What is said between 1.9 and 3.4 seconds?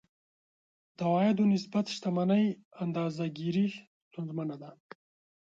شتمنۍ اندازه